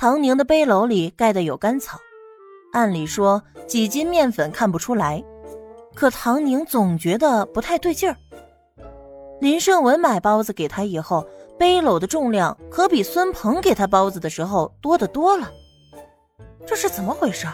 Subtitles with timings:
[0.00, 1.98] 唐宁的背篓里盖的有干草，
[2.72, 5.22] 按理说几斤面粉看不出来，
[5.94, 8.16] 可唐宁总觉得不太对劲儿。
[9.42, 11.28] 林胜文买包子给他以后，
[11.58, 15.52] 背篓的重量可比孙鹏给他包子的时候多得多了，
[16.66, 17.46] 这是怎么回事？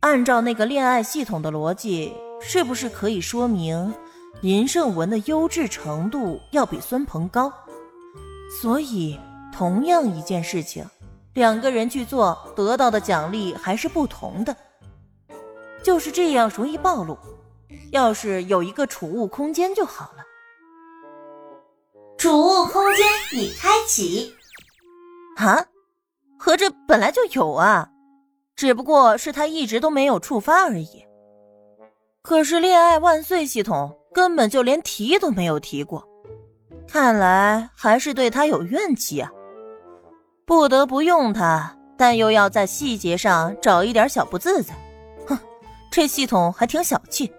[0.00, 2.10] 按照那个恋爱系统的逻辑，
[2.40, 3.92] 是不是可以说明
[4.40, 7.52] 林胜文的优质程度要比孙鹏高？
[8.62, 9.20] 所以，
[9.52, 10.86] 同样一件事情。
[11.38, 14.54] 两个人去做，得到的奖励还是不同的。
[15.82, 17.16] 就是这样容易暴露。
[17.92, 20.24] 要是有一个储物空间就好了。
[22.18, 24.34] 储物空间已开启。
[25.36, 25.64] 啊？
[26.38, 27.90] 合着本来就有啊，
[28.54, 31.04] 只不过是他一直都没有触发而已。
[32.22, 36.06] 可是恋爱万岁系统根本就连提都没有提过，
[36.86, 39.30] 看来还是对他有怨气啊。
[40.48, 44.74] 不得不用它，但又要在细节上找一点小不自在。
[45.26, 45.38] 哼，
[45.90, 47.30] 这系统还挺小气。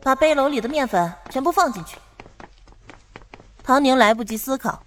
[0.00, 1.98] 把背篓里的面粉全部放进去。
[3.64, 4.80] 唐宁来不及思考，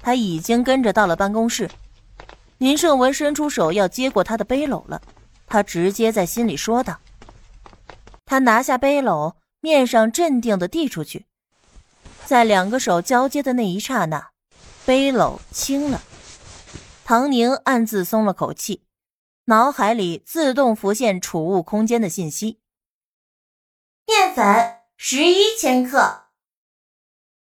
[0.00, 1.70] 他已经跟着到了办公室。
[2.56, 5.02] 林胜文伸出手要接过他的背篓了，
[5.46, 6.96] 他直接在心里说道
[8.24, 11.26] ：“他拿下背篓，面上镇定的递出去，
[12.24, 14.28] 在两个手交接的那一刹那。”
[14.88, 16.00] 背篓轻了，
[17.04, 18.86] 唐宁暗自松了口气，
[19.44, 22.62] 脑海里自动浮现储物空间的信息。
[24.06, 26.22] 面粉十一千克。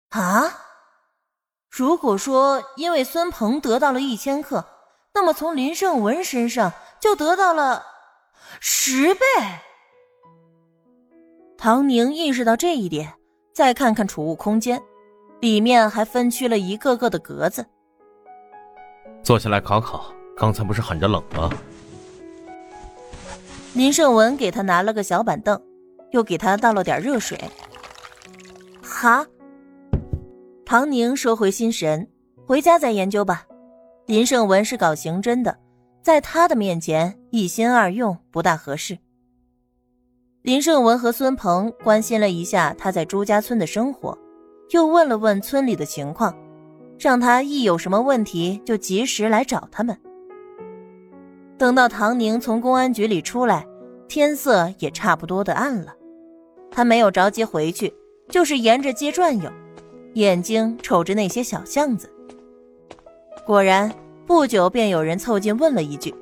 [0.08, 0.52] 啊，
[1.70, 4.66] 如果说因为孙鹏得到了一千克，
[5.14, 7.86] 那么从林胜文身上就得到了
[8.58, 9.24] 十倍。
[11.56, 13.14] 唐宁意识到这一点，
[13.54, 14.82] 再看看储物空间。
[15.40, 17.64] 里面还分区了一个个的格子。
[19.22, 21.50] 坐下来烤烤，刚才不是喊着冷吗？
[23.74, 25.60] 林胜文给他拿了个小板凳，
[26.10, 27.38] 又给他倒了点热水。
[28.82, 29.26] 哈，
[30.64, 32.08] 唐宁收回心神，
[32.46, 33.46] 回家再研究吧。
[34.06, 35.56] 林胜文是搞刑侦的，
[36.02, 38.98] 在他的面前一心二用不大合适。
[40.42, 44.18] 林胜文和孙鹏关心了一下他在朱家村的生活。
[44.70, 46.36] 又问了问村里的情况，
[46.98, 49.98] 让他一有什么问题就及时来找他们。
[51.56, 53.66] 等到唐宁从公安局里出来，
[54.06, 55.94] 天色也差不多的暗了。
[56.70, 57.92] 他没有着急回去，
[58.28, 59.50] 就是沿着街转悠，
[60.14, 62.08] 眼睛瞅着那些小巷子。
[63.46, 63.90] 果然，
[64.26, 66.14] 不久便有人凑近问了一句：“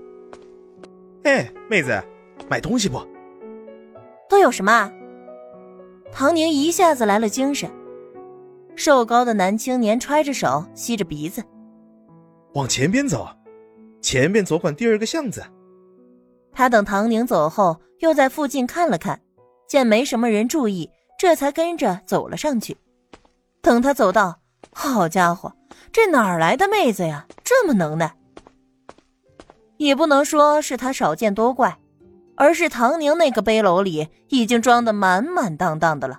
[1.25, 2.01] 哎，妹子，
[2.49, 3.01] 买东西不？
[4.29, 4.91] 都有什么？”
[6.13, 7.69] 唐宁一下子来了精神。
[8.77, 11.43] 瘦高的男青年揣着手，吸着鼻子，
[12.53, 13.27] 往前边走，
[14.03, 15.43] 前边左拐第二个巷子。
[16.53, 19.19] 他等唐宁走后，又在附近看了看，
[19.67, 22.77] 见没什么人注意，这才跟着走了上去。
[23.63, 24.39] 等他走到，
[24.73, 25.53] 好家伙，
[25.91, 27.27] 这哪来的妹子呀？
[27.43, 28.15] 这么能耐！
[29.79, 31.79] 也不能说是他少见多怪，
[32.37, 36.19] 而是唐宁那个背篓里已经装得满满当当的了，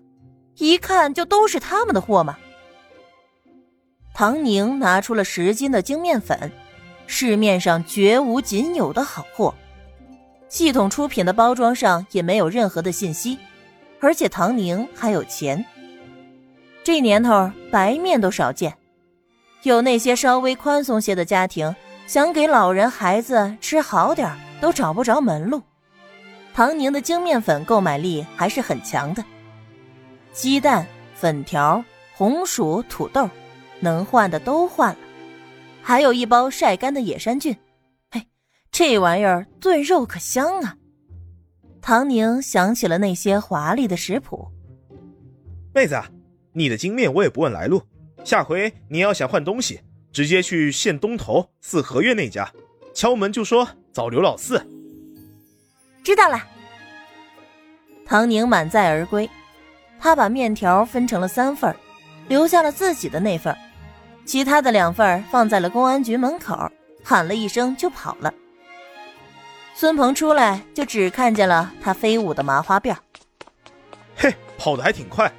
[0.57, 2.37] 一看就都是他们的货嘛。
[4.17, 6.51] 唐宁拿出了十斤的精面粉，
[7.05, 9.53] 市面上绝无仅有的好货。
[10.49, 13.37] 系统出品的包装上也没有任何的信息，
[14.01, 15.63] 而且唐宁还有钱。
[16.83, 18.75] 这年头白面都少见，
[19.61, 21.75] 有那些稍微宽松些的家庭
[22.07, 25.61] 想给老人孩子吃好点都找不着门路。
[26.55, 29.23] 唐宁的精面粉购买力还是很强的，
[30.33, 31.85] 鸡蛋、粉条、
[32.15, 33.29] 红薯、土豆。
[33.79, 34.99] 能换的都换了，
[35.81, 37.55] 还有一包晒干的野山菌，
[38.11, 38.25] 嘿，
[38.71, 40.75] 这玩意儿炖肉可香啊！
[41.81, 44.47] 唐宁想起了那些华丽的食谱。
[45.73, 46.01] 妹子，
[46.53, 47.81] 你的精面我也不问来路，
[48.23, 49.79] 下回你要想换东西，
[50.11, 52.51] 直接去县东头四合院那家，
[52.93, 54.61] 敲门就说找刘老四。
[56.03, 56.43] 知道了。
[58.05, 59.29] 唐宁满载而归，
[59.99, 61.75] 他把面条分成了三份，
[62.27, 63.55] 留下了自己的那份。
[64.27, 66.69] 其他的两份放在了公安局门口，
[67.01, 68.31] 喊了一声就跑了。
[69.73, 72.93] 孙鹏出来就只看见了他飞舞的麻花辫
[74.17, 75.31] 嘿，跑得还挺快。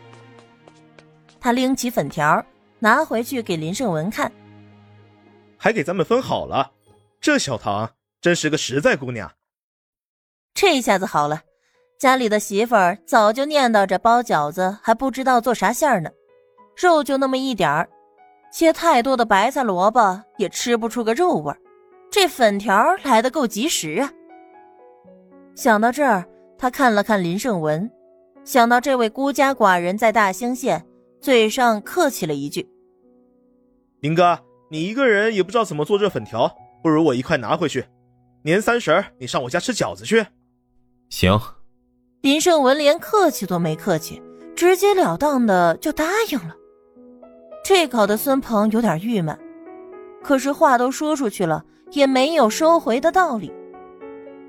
[1.39, 2.43] 他拎起粉条，
[2.79, 4.33] 拿回去给林胜文看，
[5.59, 6.73] 还给咱们分好了。
[7.21, 7.91] 这小唐
[8.23, 9.31] 真是个实在姑娘。
[10.55, 11.43] 这下子好了，
[11.99, 16.11] 家里的媳妇儿早就念叨着包饺子，还不知道做啥馅儿呢，
[16.75, 17.87] 肉就那么一点儿。
[18.51, 21.59] 切太多的白菜萝卜也吃不出个肉味儿，
[22.11, 24.11] 这粉条来的够及时啊！
[25.55, 26.25] 想到这儿，
[26.57, 27.91] 他看了看林胜文，
[28.45, 30.87] 想到这位孤家寡人在大兴县，
[31.21, 32.69] 嘴上客气了一句
[34.01, 34.39] ：“林哥，
[34.71, 36.51] 你一个人也不知道怎么做这粉条，
[36.83, 37.85] 不如我一块拿回去。
[38.43, 40.25] 年三十你上我家吃饺子去。”
[41.11, 41.39] 行。
[42.23, 44.23] 林胜文连客气都没客气，
[44.57, 46.55] 直截了当的就答应了。
[47.69, 49.39] 这搞得孙鹏有点郁闷，
[50.23, 53.53] 可是话都说出去了，也没有收回的道理。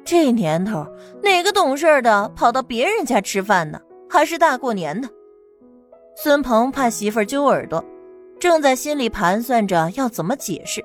[0.05, 0.87] 这年头，
[1.21, 3.81] 哪个懂事的跑到别人家吃饭呢？
[4.09, 5.09] 还是大过年的。
[6.15, 7.83] 孙鹏怕媳妇揪耳朵，
[8.39, 10.81] 正在心里盘算着要怎么解释。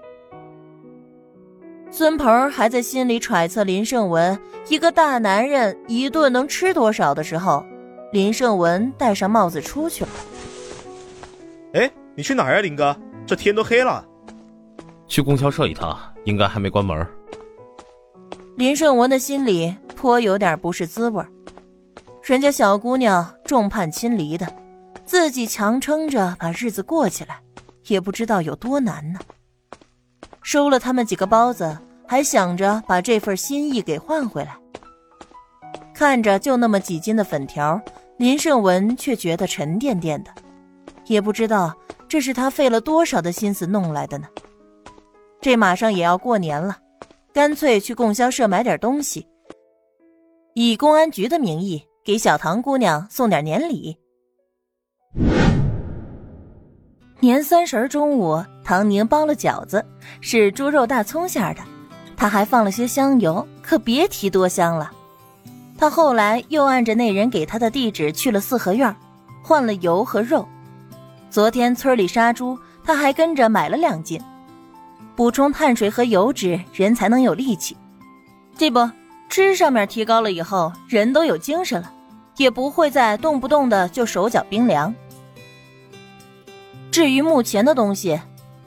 [1.88, 7.64] 孙鹏还在心里揣测林胜文一个大男人一顿能吃多少的时候，
[8.10, 10.10] 林胜文戴上帽子出去了。
[12.14, 12.16] 哎。
[12.16, 12.96] 你去哪儿呀，林哥？
[13.26, 14.04] 这天都黑了。
[15.06, 17.06] 去供销社一趟，应该还没关门。
[18.56, 21.24] 林胜文的心里颇有点不是滋味
[22.22, 24.46] 人家小姑娘众叛亲离的，
[25.04, 27.40] 自己强撑着把日子过起来，
[27.86, 29.18] 也不知道有多难呢。
[30.40, 31.76] 收了他们几个包子，
[32.06, 34.56] 还想着把这份心意给换回来。
[35.92, 37.80] 看着就那么几斤的粉条，
[38.18, 40.30] 林胜文却觉得沉甸甸的，
[41.06, 41.74] 也不知道。
[42.14, 44.28] 这是他费了多少的心思弄来的呢？
[45.40, 46.78] 这马上也要过年了，
[47.32, 49.26] 干脆去供销社买点东西，
[50.54, 53.98] 以公安局的名义给小唐姑娘送点年礼。
[57.18, 59.84] 年三十中午，唐宁包了饺子，
[60.20, 61.62] 是猪肉大葱馅的，
[62.16, 64.92] 他还放了些香油，可别提多香了。
[65.76, 68.94] 他后来又按着那人给他的地址去了四合院，
[69.42, 70.46] 换了油和肉。
[71.34, 74.22] 昨天村里杀猪，他还跟着买了两斤，
[75.16, 77.76] 补充碳水和油脂，人才能有力气。
[78.56, 78.88] 这不
[79.28, 81.92] 吃上面提高了以后，人都有精神了，
[82.36, 84.94] 也不会再动不动的就手脚冰凉。
[86.92, 88.16] 至于目前的东西，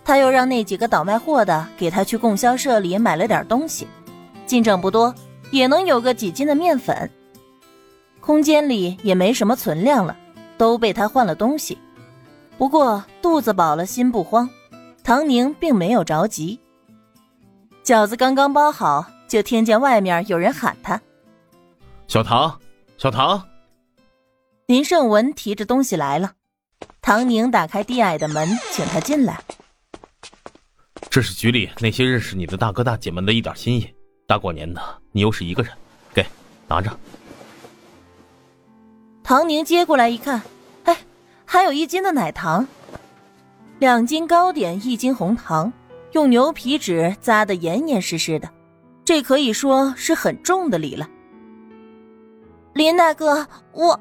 [0.04, 3.88] 他又让那几个倒卖货的给他去供销社里买了点东西，
[4.46, 5.16] 进账不多，
[5.52, 7.10] 也能有个几斤的面粉。
[8.20, 10.13] 空间里也没什么存量了，
[10.58, 11.78] 都被他换了东西。
[12.57, 14.50] 不过肚子饱了，心不慌。
[15.04, 16.59] 唐宁并没有着急。
[17.83, 21.00] 饺子刚刚包好，就听见外面有人喊他
[22.07, 22.59] ：“小唐，
[22.98, 23.42] 小唐。”
[24.68, 26.33] 林胜文提着东西来了。
[27.01, 29.39] 唐宁打开低矮的门，请他进来。
[31.10, 33.88] 这是局里那些认识你的大哥大姐们的一点心意。
[34.27, 34.81] 大过年的，
[35.13, 35.71] 你又是一个人，
[36.13, 36.25] 给
[36.68, 36.92] 拿着。
[39.24, 40.42] 唐宁接过来一看。
[41.50, 42.68] 还有一斤的奶糖，
[43.80, 45.72] 两斤糕点，一斤红糖，
[46.12, 48.50] 用牛皮纸扎得严严实实的，
[49.06, 51.10] 这可以说是很重的礼了。
[52.74, 53.98] 林大哥，我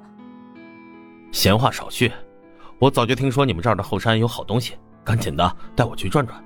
[1.31, 2.11] 闲话少叙，
[2.81, 6.43] 我早就听说你们这儿的后山有好东西，赶紧的带我去转转。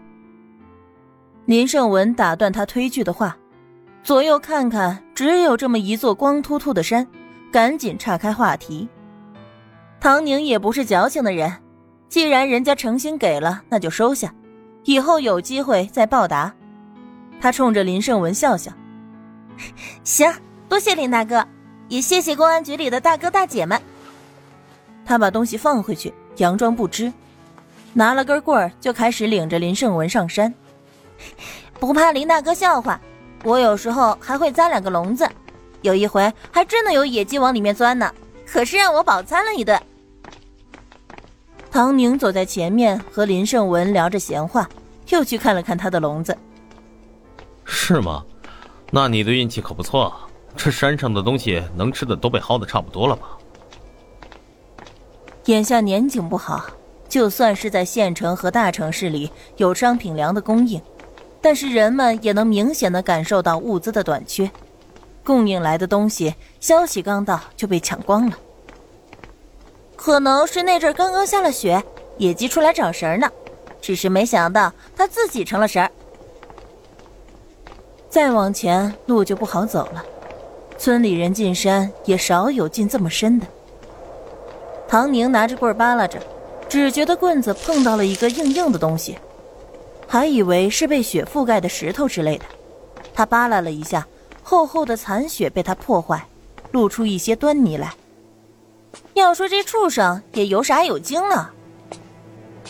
[1.46, 3.34] 林胜文打断他推拒的话，
[4.02, 7.06] 左右看看，只有这么一座光秃秃的山，
[7.50, 8.86] 赶紧岔开话题。
[10.00, 11.52] 唐宁也不是矫情的人，
[12.08, 14.34] 既然人家诚心给了，那就收下，
[14.84, 16.52] 以后有机会再报答。
[17.38, 18.72] 他冲着林胜文笑笑
[20.02, 20.32] ：“行，
[20.70, 21.46] 多谢林大哥，
[21.88, 23.78] 也谢谢公安局里的大哥大姐们。”
[25.04, 27.12] 他把东西放回去，佯装不知，
[27.92, 30.52] 拿了根棍儿就开始领着林胜文上山。
[31.78, 32.98] 不怕林大哥笑话，
[33.44, 35.28] 我有时候还会扎两个笼子，
[35.82, 38.10] 有一回还真的有野鸡往里面钻呢，
[38.46, 39.78] 可是让我饱餐了一顿。
[41.70, 44.68] 唐宁走在前面，和林胜文聊着闲话，
[45.10, 46.36] 又去看了看他的笼子。
[47.64, 48.24] 是吗？
[48.90, 50.12] 那你的运气可不错，
[50.56, 53.28] 这山上的东西能吃的都被薅的差不多了吧？
[55.44, 56.66] 眼下年景不好，
[57.08, 60.80] 就算是在县城和大城市里有商品粮的供应，
[61.40, 64.50] 但是人们也能明显的感受到物资的短缺，
[65.22, 68.36] 供应来的东西消息刚到就被抢光了。
[70.02, 71.84] 可能是那阵刚刚下了雪，
[72.16, 73.30] 野鸡出来找食儿呢，
[73.82, 75.90] 只是没想到它自己成了食儿。
[78.08, 80.02] 再往前路就不好走了，
[80.78, 83.46] 村里人进山也少有进这么深的。
[84.88, 86.18] 唐宁拿着棍扒拉着，
[86.66, 89.18] 只觉得棍子碰到了一个硬硬的东西，
[90.08, 92.46] 还以为是被雪覆盖的石头之类的。
[93.12, 94.06] 他扒拉了一下，
[94.42, 96.26] 厚厚的残雪被他破坏，
[96.70, 97.92] 露出一些端倪来。
[99.14, 101.50] 要说这畜生也有傻有精呢。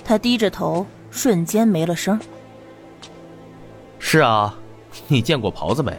[0.05, 2.19] 他低着头，瞬间没了声。
[3.99, 4.55] 是啊，
[5.07, 5.97] 你见过狍子没？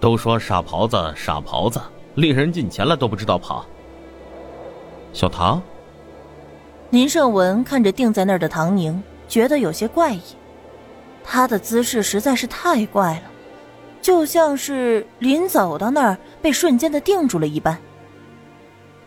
[0.00, 1.80] 都说傻狍子，傻狍子，
[2.14, 3.64] 令人进前了都不知道跑。
[5.12, 5.62] 小唐，
[6.90, 10.20] 林胜文看着定在那儿的唐宁，觉得有些怪异。
[11.24, 13.22] 他的姿势实在是太怪了，
[14.00, 17.78] 就像是临走到那儿被瞬间的定住了一般。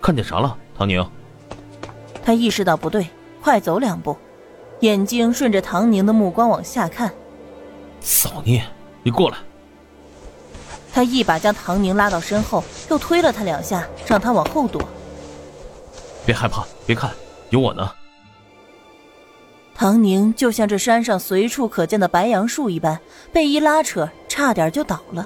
[0.02, 1.06] 看见啥了，唐宁？
[2.24, 3.08] 他意识到不对，
[3.42, 4.16] 快走两步，
[4.82, 7.12] 眼睛顺着唐宁的目光往下看。
[8.00, 8.64] 造孽！
[9.04, 9.38] 你过来！
[10.92, 14.82] 他一把将唐宁拉到身后，又推了他两下，让他往后躲。
[16.26, 17.12] 别害怕，别看，
[17.50, 17.92] 有我呢。
[19.76, 23.00] 唐宁就像这山上随处可见的白杨树一般，
[23.32, 25.26] 被一拉扯，差点就倒了。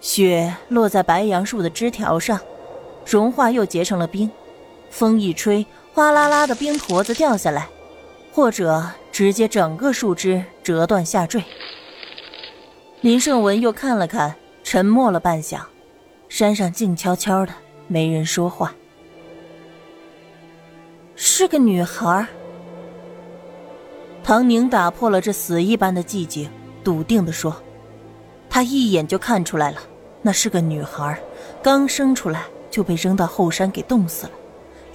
[0.00, 2.40] 雪落在白杨树的枝条上，
[3.06, 4.30] 融化又结成了冰。
[4.90, 7.68] 风一吹，哗啦啦的冰坨子掉下来，
[8.32, 11.42] 或者直接整个树枝折断下坠。
[13.00, 14.34] 林胜文又看了看，
[14.64, 15.60] 沉默了半晌。
[16.28, 17.52] 山上静悄悄的，
[17.86, 18.74] 没人说话。
[21.14, 22.26] 是个女孩。
[24.24, 26.50] 唐宁打破了这死一般的寂静，
[26.82, 27.54] 笃定地说
[28.50, 29.78] ：“他一眼就看出来了，
[30.20, 31.16] 那是个女孩，
[31.62, 32.42] 刚生出来
[32.76, 34.32] 就被扔到后山给冻死了。”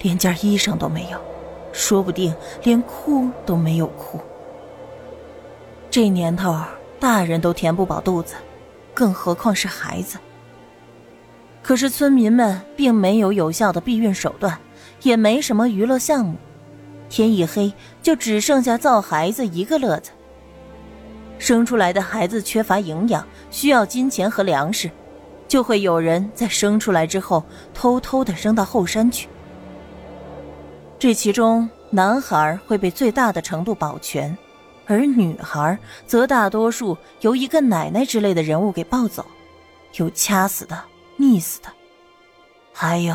[0.02, 1.18] 连件衣裳都没有，
[1.72, 4.20] 说不定连哭都没有哭。
[5.90, 6.56] 这年头，
[7.00, 8.34] 大人都填不饱肚子，
[8.94, 10.18] 更何况是孩子。
[11.60, 14.58] 可是村民们并没有有效的避孕手段，
[15.02, 16.36] 也没什么娱乐项目，
[17.08, 20.12] 天一黑就只剩下造孩子一个乐子。
[21.38, 24.90] 生出来的孩子缺乏营养，需要金钱和粮食，
[25.52, 27.44] 就会有人在生出来之后
[27.74, 29.28] 偷偷的扔到后山去。
[30.98, 34.34] 这其中，男孩会被最大的程度保全，
[34.86, 39.26] 而女孩则大多数由一个奶奶之类的人物给抱走，
[39.96, 40.84] 有掐死的、
[41.18, 41.68] 溺死的，
[42.72, 43.14] 还有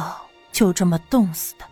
[0.51, 1.65] 就这么冻死的。